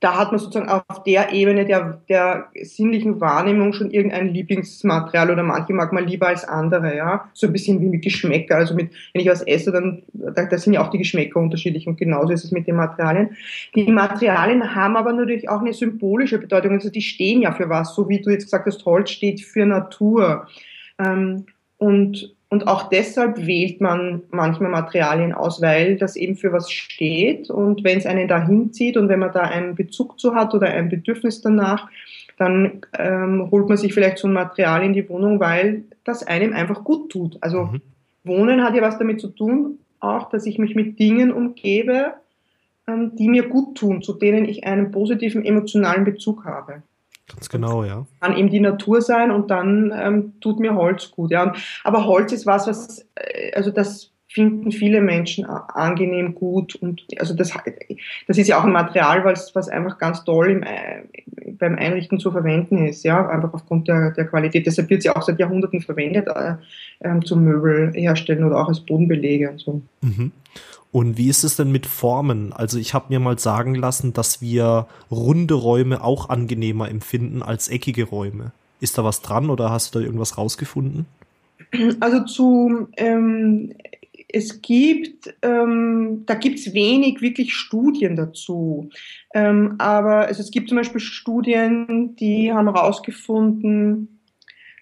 [0.00, 5.42] da hat man sozusagen auf der Ebene der, der sinnlichen Wahrnehmung schon irgendein Lieblingsmaterial oder
[5.42, 7.28] manche mag man lieber als andere, ja.
[7.34, 8.56] So ein bisschen wie mit Geschmäcker.
[8.56, 11.86] Also mit, wenn ich was esse, dann, da, da sind ja auch die Geschmäcker unterschiedlich
[11.86, 13.36] und genauso ist es mit den Materialien.
[13.74, 16.72] Die Materialien haben aber natürlich auch eine symbolische Bedeutung.
[16.72, 19.66] Also die stehen ja für was, so wie du jetzt gesagt hast, Holz steht für
[19.66, 20.46] Natur.
[20.98, 21.44] Ähm,
[21.76, 27.48] und und auch deshalb wählt man manchmal Materialien aus, weil das eben für was steht.
[27.48, 30.66] Und wenn es einen dahin zieht und wenn man da einen Bezug zu hat oder
[30.66, 31.88] ein Bedürfnis danach,
[32.38, 36.52] dann ähm, holt man sich vielleicht so ein Material in die Wohnung, weil das einem
[36.52, 37.38] einfach gut tut.
[37.40, 37.82] Also mhm.
[38.24, 42.14] Wohnen hat ja was damit zu tun, auch, dass ich mich mit Dingen umgebe,
[42.88, 46.82] ähm, die mir gut tun, zu denen ich einen positiven emotionalen Bezug habe.
[47.34, 48.06] Ganz genau, ja.
[48.20, 51.30] Kann eben die Natur sein und dann ähm, tut mir Holz gut.
[51.30, 51.52] Ja.
[51.84, 57.34] Aber Holz ist was, was, äh, also das finden viele Menschen angenehm gut und also
[57.34, 57.52] das,
[58.28, 61.02] das ist ja auch ein Material, was, was einfach ganz toll im, äh,
[61.58, 64.66] beim Einrichten zu verwenden ist, ja, einfach aufgrund der, der Qualität.
[64.66, 66.54] Deshalb wird sie auch seit Jahrhunderten verwendet äh,
[67.00, 69.82] ähm, zum Möbel herstellen oder auch als Bodenbelege und so.
[70.00, 70.30] Mhm.
[70.92, 72.52] Und wie ist es denn mit Formen?
[72.52, 77.68] Also ich habe mir mal sagen lassen, dass wir runde Räume auch angenehmer empfinden als
[77.68, 78.52] eckige Räume.
[78.80, 81.06] Ist da was dran oder hast du da irgendwas rausgefunden?
[82.00, 83.74] Also zu ähm,
[84.32, 88.90] es gibt, ähm, da gibt es wenig wirklich Studien dazu.
[89.34, 94.19] Ähm, aber also es gibt zum Beispiel Studien, die haben herausgefunden,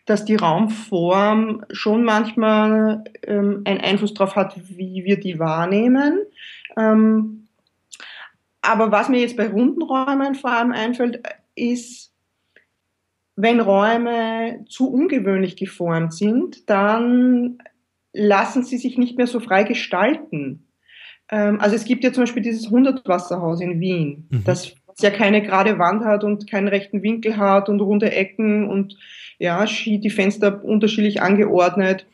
[0.09, 6.21] dass die Raumform schon manchmal ähm, einen Einfluss darauf hat, wie wir die wahrnehmen.
[6.79, 7.49] Ähm,
[8.63, 11.23] aber was mir jetzt bei runden Räumen vor allem einfällt,
[11.55, 12.13] ist,
[13.37, 17.59] wenn Räume zu ungewöhnlich geformt sind, dann
[18.13, 20.67] lassen sie sich nicht mehr so frei gestalten.
[21.31, 24.45] Ähm, also es gibt ja zum Beispiel dieses Hundertwasserhaus in Wien, mhm.
[24.45, 28.97] das ja keine gerade Wand hat und keinen rechten Winkel hat und runde Ecken und
[29.39, 32.07] ja, die Fenster unterschiedlich angeordnet.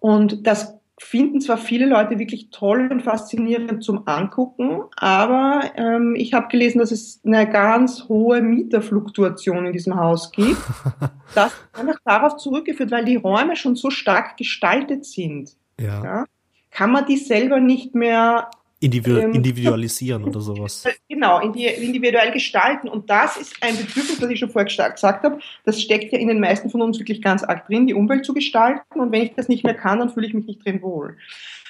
[0.00, 6.32] Und das finden zwar viele Leute wirklich toll und faszinierend zum Angucken, aber ähm, ich
[6.32, 10.58] habe gelesen, dass es eine ganz hohe Mieterfluktuation in diesem Haus gibt.
[11.34, 15.56] das ist einfach darauf zurückgeführt, weil die Räume schon so stark gestaltet sind.
[15.80, 16.04] Ja.
[16.04, 16.24] ja
[16.72, 18.50] kann man die selber nicht mehr
[18.82, 20.84] Individu ähm, individualisieren oder sowas.
[21.08, 22.88] Genau, individuell gestalten.
[22.88, 25.38] Und das ist ein Bedürfnis, das ich schon vorher gesagt habe.
[25.64, 28.34] Das steckt ja in den meisten von uns wirklich ganz arg drin, die Umwelt zu
[28.34, 29.00] gestalten.
[29.00, 31.16] Und wenn ich das nicht mehr kann, dann fühle ich mich nicht drin wohl.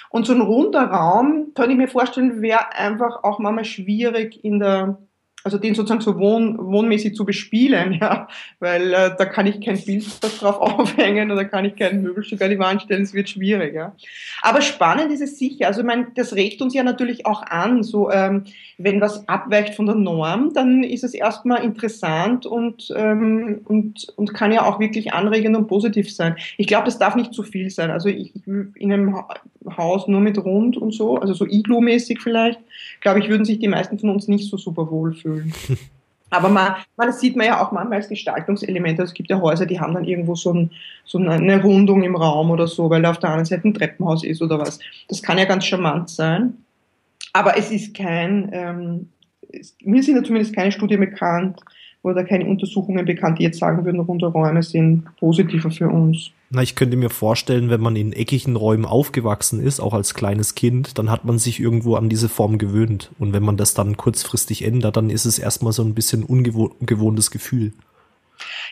[0.09, 4.59] Und so ein runder Raum, könnte ich mir vorstellen, wäre einfach auch manchmal schwierig in
[4.59, 4.99] der
[5.45, 8.29] also den sozusagen so wohn, wohnmäßig zu bespielen, ja,
[8.61, 10.07] weil äh, da kann ich kein Bild
[10.41, 13.95] drauf aufhängen oder kann ich kein Möbelstück an die Wand stellen, es wird schwierig, ja.
[14.43, 17.83] Aber spannend ist es sicher, also ich meine, das regt uns ja natürlich auch an,
[17.83, 18.45] so ähm,
[18.79, 24.35] wenn was abweicht von der Norm, dann ist es erstmal interessant und, ähm, und, und
[24.35, 26.37] kann ja auch wirklich anregend und positiv sein.
[26.57, 29.17] Ich glaube, das darf nicht zu viel sein, also ich, ich in einem
[29.77, 32.61] Haus nur mit Rund und so, also so Iglo-mäßig vielleicht,
[33.01, 35.53] glaube ich, würden sich die meisten von uns nicht so super wohl fühlen.
[36.31, 38.99] Aber man, man, das sieht man ja auch manchmal als Gestaltungselement.
[38.99, 40.71] Also es gibt ja Häuser, die haben dann irgendwo so, ein,
[41.05, 44.25] so, eine Rundung im Raum oder so, weil da auf der anderen Seite ein Treppenhaus
[44.25, 44.79] ist oder was.
[45.09, 46.55] Das kann ja ganz charmant sein.
[47.35, 49.09] Aber es ist kein, ähm,
[49.53, 51.61] es, mir sind ja zumindest keine Studien bekannt,
[52.03, 56.31] oder keine Untersuchungen bekannt, die jetzt sagen würden, runde Räume sind positiver für uns.
[56.55, 60.55] Na, ich könnte mir vorstellen, wenn man in eckigen Räumen aufgewachsen ist, auch als kleines
[60.55, 63.11] Kind, dann hat man sich irgendwo an diese Form gewöhnt.
[63.19, 67.31] Und wenn man das dann kurzfristig ändert, dann ist es erstmal so ein bisschen ungewohntes
[67.31, 67.73] Gefühl.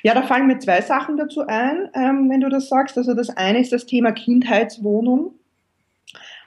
[0.02, 2.98] Ja, da fallen mir zwei Sachen dazu ein, ähm, wenn du das sagst.
[2.98, 5.32] Also das eine ist das Thema Kindheitswohnung.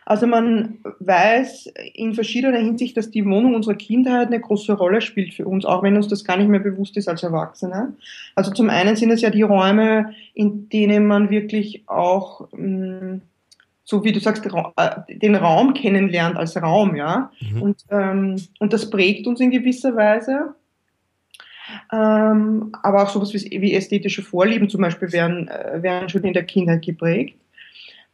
[0.05, 5.33] Also man weiß in verschiedener Hinsicht, dass die Wohnung unserer Kindheit eine große Rolle spielt
[5.33, 7.95] für uns, auch wenn uns das gar nicht mehr bewusst ist als Erwachsene.
[8.35, 13.21] Also zum einen sind es ja die Räume, in denen man wirklich auch, mm,
[13.85, 17.31] so wie du sagst, äh, den Raum kennenlernt als Raum, ja.
[17.39, 17.61] Mhm.
[17.61, 20.55] Und, ähm, und das prägt uns in gewisser Weise.
[21.91, 26.33] Ähm, aber auch sowas wie, wie ästhetische Vorlieben zum Beispiel werden, äh, werden schon in
[26.33, 27.37] der Kindheit geprägt.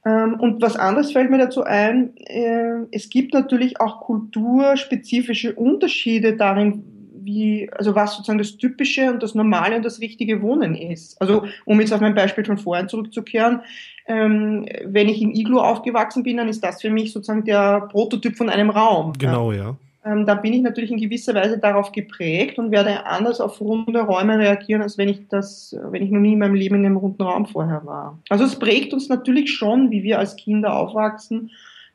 [0.06, 6.38] Ähm, und was anderes fällt mir dazu ein, äh, es gibt natürlich auch kulturspezifische Unterschiede
[6.38, 6.84] darin,
[7.22, 11.22] wie, also was sozusagen das typische und das normale und das richtige Wohnen ist.
[11.22, 13.62] Also um jetzt auf mein Beispiel von vorhin zurückzukehren,
[14.08, 18.38] ähm, wenn ich im Iglu aufgewachsen bin, dann ist das für mich sozusagen der Prototyp
[18.38, 19.14] von einem Raum.
[19.18, 19.76] Genau, ja.
[20.06, 24.02] Ähm, da bin ich natürlich in gewisser Weise darauf geprägt und werde anders auf runde
[24.02, 26.98] Räume reagieren, als wenn ich das, wenn ich noch nie in meinem Leben in einem
[26.98, 28.18] runden Raum vorher war.
[28.30, 31.52] Also es prägt uns natürlich schon, wie wir als Kinder aufwachsen,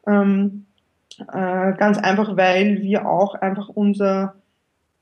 [0.07, 0.67] ähm,
[1.19, 4.35] äh, ganz einfach, weil wir auch einfach unser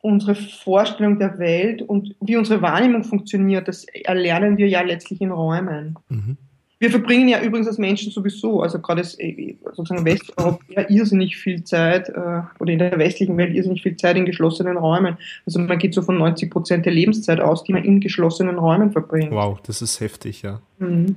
[0.03, 5.31] unsere Vorstellung der Welt und wie unsere Wahrnehmung funktioniert, das erlernen wir ja letztlich in
[5.31, 5.97] Räumen.
[6.09, 6.37] Mhm.
[6.83, 11.63] Wir verbringen ja übrigens als Menschen sowieso, also gerade äh, sozusagen Westeuropa, ja irrsinnig viel
[11.63, 15.17] Zeit, äh, oder in der westlichen Welt irrsinnig viel Zeit in geschlossenen Räumen.
[15.47, 18.91] Also man geht so von 90 Prozent der Lebenszeit aus, die man in geschlossenen Räumen
[18.91, 19.31] verbringt.
[19.31, 20.61] Wow, das ist heftig, ja.
[20.81, 21.15] Mhm.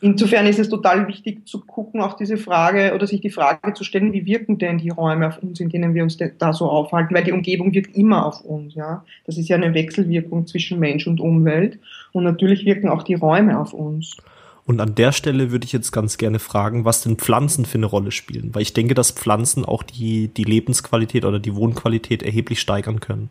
[0.00, 3.82] Insofern ist es total wichtig zu gucken, auch diese Frage oder sich die Frage zu
[3.82, 7.12] stellen, wie wirken denn die Räume auf uns, in denen wir uns da so aufhalten,
[7.12, 9.04] weil die Umgebung wirkt immer auf uns, ja.
[9.26, 11.80] Das ist ja eine Wechselwirkung zwischen Mensch und Umwelt
[12.12, 14.16] und natürlich wirken auch die Räume auf uns.
[14.66, 17.86] Und an der Stelle würde ich jetzt ganz gerne fragen, was denn Pflanzen für eine
[17.86, 22.60] Rolle spielen, weil ich denke, dass Pflanzen auch die, die Lebensqualität oder die Wohnqualität erheblich
[22.60, 23.30] steigern können.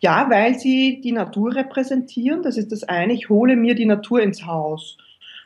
[0.00, 2.42] Ja, weil sie die Natur repräsentieren.
[2.42, 3.12] Das ist das eine.
[3.12, 4.98] Ich hole mir die Natur ins Haus.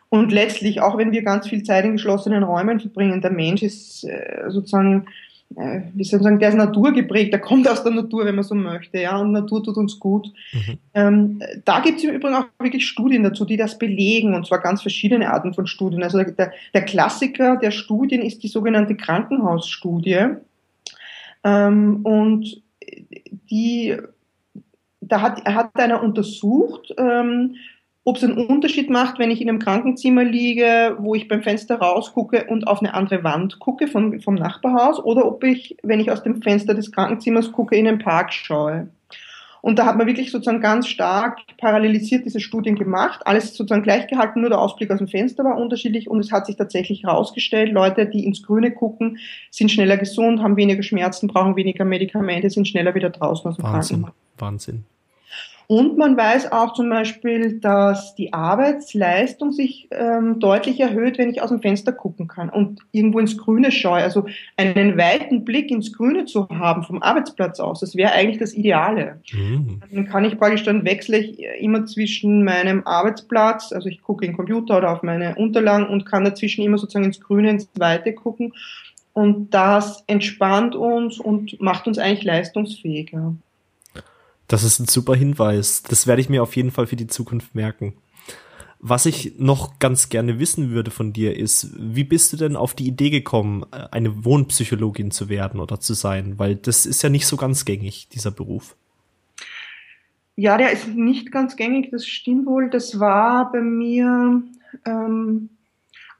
[0.09, 4.05] Und letztlich, auch wenn wir ganz viel Zeit in geschlossenen Räumen verbringen, der Mensch ist
[4.05, 5.07] äh, sozusagen
[5.55, 8.45] äh, wie soll ich sagen, der ist naturgeprägt, der kommt aus der Natur, wenn man
[8.45, 10.33] so möchte, ja, und Natur tut uns gut.
[10.53, 10.79] Mhm.
[10.95, 14.61] Ähm, da gibt es im Übrigen auch wirklich Studien dazu, die das belegen, und zwar
[14.61, 16.03] ganz verschiedene Arten von Studien.
[16.03, 20.37] Also der, der Klassiker der Studien ist die sogenannte Krankenhausstudie.
[21.45, 22.63] Ähm, und
[23.51, 23.97] die,
[25.01, 27.55] da hat, hat einer untersucht, ähm,
[28.07, 31.81] ob es einen Unterschied macht, wenn ich in einem Krankenzimmer liege, wo ich beim Fenster
[31.81, 36.13] rausgucke und auf eine andere Wand gucke vom, vom Nachbarhaus, oder ob ich, wenn ich
[36.13, 38.89] aus dem Fenster des Krankenzimmers gucke, in den Park schaue.
[39.61, 44.07] Und da hat man wirklich sozusagen ganz stark parallelisiert diese Studien gemacht, alles sozusagen gleich
[44.07, 47.73] gehalten, nur der Ausblick aus dem Fenster war unterschiedlich und es hat sich tatsächlich herausgestellt,
[47.73, 49.19] Leute, die ins Grüne gucken,
[49.51, 53.65] sind schneller gesund, haben weniger Schmerzen, brauchen weniger Medikamente, sind schneller wieder draußen aus dem
[53.65, 54.15] Wahnsinn, Krankenhaus.
[54.39, 54.85] Wahnsinn.
[55.69, 61.43] Und man weiß auch zum Beispiel, dass die Arbeitsleistung sich ähm, deutlich erhöht, wenn ich
[61.43, 63.97] aus dem Fenster gucken kann und irgendwo ins Grüne schaue.
[63.97, 64.27] Also
[64.57, 69.21] einen weiten Blick ins Grüne zu haben vom Arbeitsplatz aus, das wäre eigentlich das Ideale.
[69.33, 69.81] Mhm.
[69.93, 74.33] Dann kann ich praktisch, dann wechsle ich immer zwischen meinem Arbeitsplatz, also ich gucke in
[74.33, 78.13] den Computer oder auf meine Unterlagen und kann dazwischen immer sozusagen ins Grüne, ins Weite
[78.13, 78.53] gucken.
[79.13, 83.35] Und das entspannt uns und macht uns eigentlich leistungsfähiger.
[84.49, 85.83] Das ist ein super Hinweis.
[85.83, 87.95] Das werde ich mir auf jeden Fall für die Zukunft merken.
[88.79, 92.75] Was ich noch ganz gerne wissen würde von dir ist, wie bist du denn auf
[92.75, 96.39] die Idee gekommen, eine Wohnpsychologin zu werden oder zu sein?
[96.39, 98.77] Weil das ist ja nicht so ganz gängig, dieser Beruf.
[100.37, 102.69] Ja, der ist nicht ganz gängig, das stimmt wohl.
[102.69, 104.43] Das war bei mir,
[104.85, 105.49] ähm,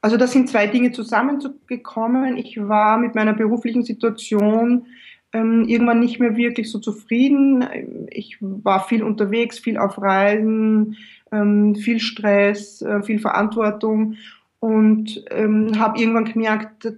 [0.01, 2.35] also da sind zwei Dinge zusammengekommen.
[2.35, 4.87] Ich war mit meiner beruflichen Situation
[5.33, 8.07] ähm, irgendwann nicht mehr wirklich so zufrieden.
[8.09, 10.97] Ich war viel unterwegs, viel auf Reisen,
[11.31, 14.15] ähm, viel Stress, äh, viel Verantwortung
[14.59, 16.93] und ähm, habe irgendwann gemerkt,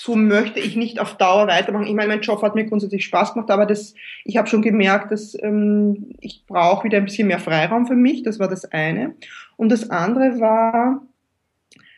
[0.00, 1.86] so möchte ich nicht auf Dauer weitermachen.
[1.86, 5.10] Ich meine, mein Job hat mir grundsätzlich Spaß gemacht, aber das, ich habe schon gemerkt,
[5.10, 8.22] dass ähm, ich brauche wieder ein bisschen mehr Freiraum für mich.
[8.22, 9.14] Das war das eine.
[9.56, 11.02] Und das andere war,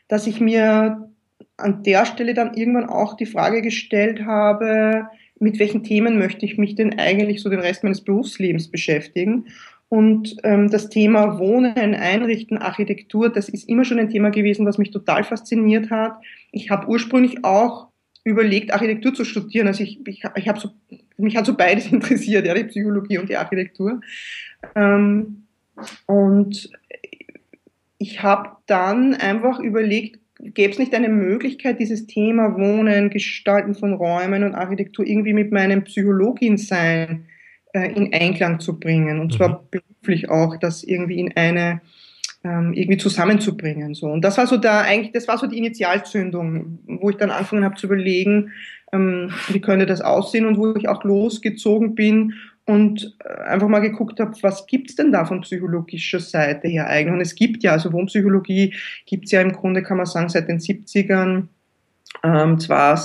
[0.08, 1.10] dass ich mir
[1.58, 5.06] an der Stelle dann irgendwann auch die Frage gestellt habe,
[5.40, 9.46] mit welchen Themen möchte ich mich denn eigentlich so den Rest meines Berufslebens beschäftigen?
[9.88, 14.78] Und ähm, das Thema Wohnen, Einrichten, Architektur, das ist immer schon ein Thema gewesen, was
[14.78, 16.12] mich total fasziniert hat.
[16.52, 17.88] Ich habe ursprünglich auch
[18.22, 19.66] überlegt, Architektur zu studieren.
[19.66, 20.70] Also ich, ich, ich habe so,
[21.16, 24.00] mich hat so beides interessiert, ja, die Psychologie und die Architektur.
[24.76, 25.46] Ähm,
[26.06, 26.70] und
[27.98, 33.92] ich habe dann einfach überlegt, gäbe es nicht eine Möglichkeit, dieses Thema Wohnen, Gestalten von
[33.92, 37.26] Räumen und Architektur irgendwie mit meinem Psychologin-Sein
[37.72, 39.20] äh, in Einklang zu bringen.
[39.20, 39.56] Und zwar mhm.
[39.70, 41.80] beruflich auch, das irgendwie in eine
[42.42, 43.94] ähm, irgendwie zusammenzubringen.
[43.94, 44.06] So.
[44.06, 47.64] Und das war so da eigentlich, das war so die Initialzündung, wo ich dann angefangen
[47.64, 48.52] habe zu überlegen,
[48.92, 52.34] ähm, wie könnte das aussehen und wo ich auch losgezogen bin
[52.70, 57.12] und äh, einfach mal geguckt habe, was gibt's denn da von psychologischer Seite her eigentlich?
[57.12, 58.74] Und es gibt ja, also Wohnpsychologie
[59.06, 61.48] gibt's ja im Grunde, kann man sagen, seit den 70ern,
[62.22, 62.98] ähm, zwar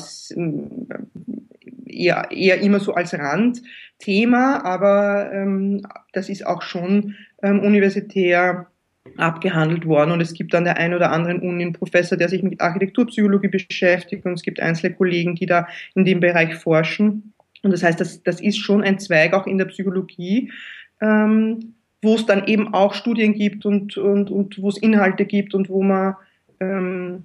[1.85, 5.81] eher, eher immer so als Randthema, aber ähm,
[6.13, 8.67] das ist auch schon ähm, universitär
[9.17, 12.43] abgehandelt worden und es gibt an der einen oder anderen Uni einen Professor, der sich
[12.43, 17.33] mit Architekturpsychologie beschäftigt und es gibt einzelne Kollegen, die da in dem Bereich forschen.
[17.65, 20.51] Und das heißt, das, das ist schon ein Zweig auch in der Psychologie,
[21.01, 25.53] ähm, wo es dann eben auch Studien gibt und, und, und wo es Inhalte gibt
[25.55, 26.15] und wo man
[26.59, 27.23] ähm,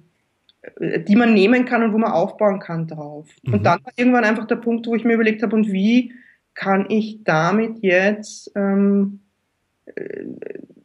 [0.79, 3.27] die man nehmen kann und wo man aufbauen kann drauf.
[3.43, 3.53] Mhm.
[3.53, 6.13] Und dann war irgendwann einfach der Punkt, wo ich mir überlegt habe, und wie
[6.53, 9.21] kann ich damit jetzt ähm,
[9.85, 10.23] äh,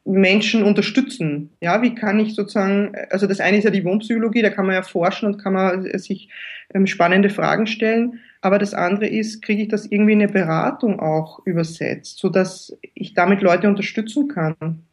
[0.05, 1.51] Menschen unterstützen?
[1.61, 4.75] Ja, wie kann ich sozusagen, also das eine ist ja die Wohnpsychologie, da kann man
[4.75, 6.31] ja forschen und kann man sich
[6.73, 8.21] ähm, spannende Fragen stellen.
[8.47, 12.79] Aber das andere ist, kriege ich das irgendwie in eine Beratung auch übersetzt, so dass
[12.95, 14.85] ich damit Leute unterstützen kann.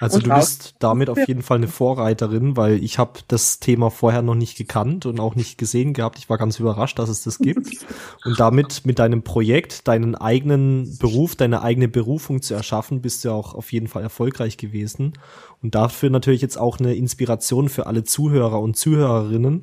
[0.00, 3.90] Also und du bist damit auf jeden Fall eine Vorreiterin, weil ich habe das Thema
[3.90, 6.18] vorher noch nicht gekannt und auch nicht gesehen gehabt.
[6.18, 7.68] Ich war ganz überrascht, dass es das gibt.
[8.24, 13.30] Und damit mit deinem Projekt, deinen eigenen Beruf, deine eigene Berufung zu erschaffen, bist du
[13.30, 15.12] auch auf jeden Fall erfolgreich gewesen.
[15.62, 19.62] Und dafür natürlich jetzt auch eine Inspiration für alle Zuhörer und Zuhörerinnen.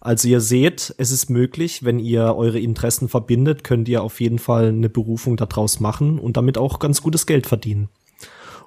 [0.00, 4.38] Also ihr seht, es ist möglich, wenn ihr eure Interessen verbindet, könnt ihr auf jeden
[4.38, 7.88] Fall eine Berufung daraus machen und damit auch ganz gutes Geld verdienen.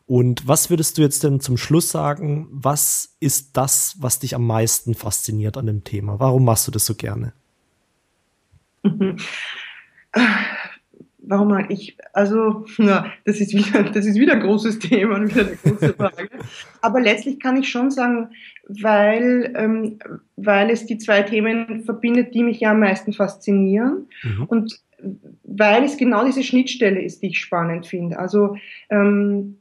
[0.08, 2.48] Und was würdest du jetzt denn zum Schluss sagen?
[2.52, 6.20] Was ist das, was dich am meisten fasziniert an dem Thema?
[6.20, 7.34] Warum machst du das so gerne?
[11.28, 11.98] Warum mag ich?
[12.14, 15.94] Also, na, das ist wieder, das ist wieder ein großes Thema und wieder eine große
[15.98, 16.30] Frage.
[16.82, 18.30] Aber letztlich kann ich schon sagen,
[18.68, 20.00] weil, ähm,
[20.36, 24.08] weil es die zwei Themen verbindet, die mich ja am meisten faszinieren.
[24.24, 24.44] Mhm.
[24.46, 24.80] Und
[25.44, 28.18] weil es genau diese Schnittstelle ist, die ich spannend finde.
[28.18, 28.56] Also
[28.90, 29.58] ähm,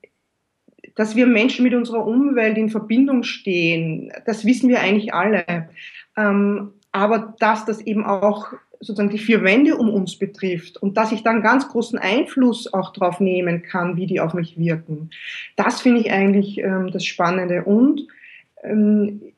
[0.94, 5.68] dass wir Menschen mit unserer Umwelt in Verbindung stehen, das wissen wir eigentlich alle.
[6.16, 11.10] Ähm, aber dass das eben auch sozusagen die vier Wände um uns betrifft und dass
[11.10, 15.10] ich dann ganz großen Einfluss auch drauf nehmen kann, wie die auf mich wirken,
[15.56, 17.64] das finde ich eigentlich ähm, das Spannende.
[17.64, 18.06] Und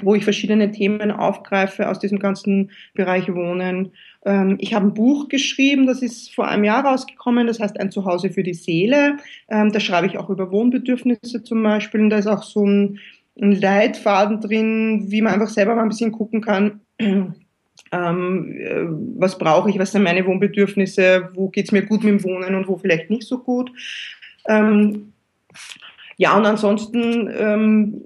[0.00, 3.92] wo ich verschiedene Themen aufgreife aus diesem ganzen Bereich Wohnen.
[4.24, 7.90] Ähm, ich habe ein Buch geschrieben, das ist vor einem Jahr rausgekommen, das heißt Ein
[7.90, 9.16] Zuhause für die Seele.
[9.48, 12.98] Ähm, da schreibe ich auch über Wohnbedürfnisse zum Beispiel und da ist auch so ein,
[13.40, 16.80] ein Leitfaden drin, wie man einfach selber mal ein bisschen gucken kann,
[17.92, 18.84] ähm, äh,
[19.18, 22.54] was brauche ich, was sind meine Wohnbedürfnisse, wo geht es mir gut mit dem Wohnen
[22.54, 23.70] und wo vielleicht nicht so gut.
[24.48, 25.12] Ähm,
[26.16, 28.04] ja, und ansonsten ähm,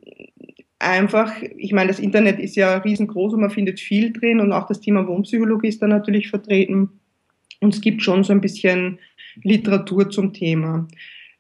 [0.79, 4.67] einfach, ich meine, das Internet ist ja riesengroß und man findet viel drin und auch
[4.67, 6.91] das Thema Wohnpsychologie ist da natürlich vertreten.
[7.61, 8.99] Und es gibt schon so ein bisschen
[9.43, 10.87] Literatur zum Thema.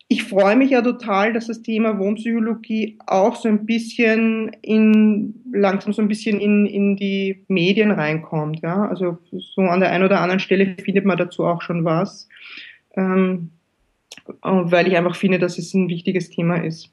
[0.08, 5.92] ich freue mich ja total, dass das Thema Wohnpsychologie auch so ein bisschen in, langsam
[5.92, 8.60] so ein bisschen in, in die Medien reinkommt.
[8.62, 8.88] Ja?
[8.88, 12.28] Also so an der einen oder anderen Stelle findet man dazu auch schon was,
[12.96, 13.50] ähm,
[14.42, 16.90] weil ich einfach finde, dass es ein wichtiges Thema ist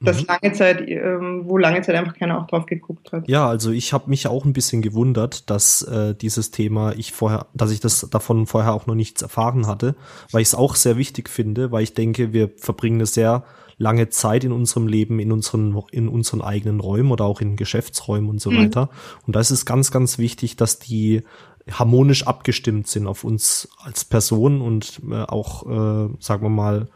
[0.00, 0.26] das mhm.
[0.28, 3.28] lange Zeit, ähm, wo lange Zeit einfach keiner auch drauf geguckt hat.
[3.28, 7.46] Ja, also ich habe mich auch ein bisschen gewundert, dass äh, dieses Thema ich vorher,
[7.54, 9.96] dass ich das davon vorher auch noch nichts erfahren hatte,
[10.32, 13.44] weil ich es auch sehr wichtig finde, weil ich denke, wir verbringen eine sehr
[13.78, 18.30] lange Zeit in unserem Leben, in unseren, in unseren eigenen Räumen oder auch in Geschäftsräumen
[18.30, 18.58] und so mhm.
[18.58, 18.90] weiter.
[19.26, 21.22] Und da ist es ganz, ganz wichtig, dass die
[21.70, 26.88] harmonisch abgestimmt sind auf uns als Person und äh, auch, äh, sagen wir mal,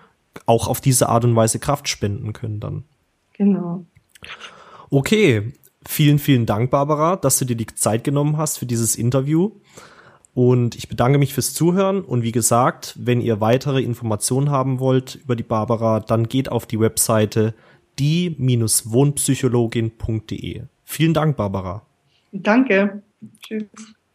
[0.47, 2.85] auch auf diese Art und Weise Kraft spenden können dann.
[3.37, 3.85] Genau.
[4.91, 5.53] Okay,
[5.87, 9.51] vielen, vielen Dank, Barbara, dass du dir die Zeit genommen hast für dieses Interview.
[10.35, 12.03] Und ich bedanke mich fürs Zuhören.
[12.03, 16.65] Und wie gesagt, wenn ihr weitere Informationen haben wollt über die Barbara, dann geht auf
[16.67, 17.55] die Webseite
[17.99, 20.63] die-wohnpsychologin.de.
[20.85, 21.83] Vielen Dank, Barbara.
[22.33, 23.03] Danke.
[23.43, 23.65] Tschüss.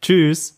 [0.00, 0.55] Tschüss.